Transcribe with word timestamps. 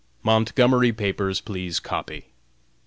"Montgomery 0.23 0.91
papers 0.91 1.41
please 1.41 1.79
copy." 1.79 2.33